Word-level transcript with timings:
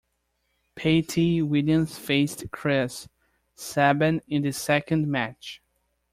Petey 0.73 1.43
Williams 1.43 1.95
faced 1.95 2.49
Chris 2.49 3.07
Sabin 3.53 4.19
in 4.27 4.41
the 4.41 4.51
second 4.51 5.05
match. 5.07 5.61